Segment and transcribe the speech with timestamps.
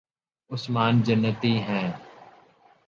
[0.49, 1.91] عثمان جنتی ہیں